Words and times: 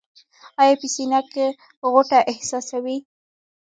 ایا 0.61 0.75
په 0.81 0.87
سینه 0.93 1.19
کې 1.31 1.47
غوټه 1.91 2.19
احساسوئ؟ 2.31 2.97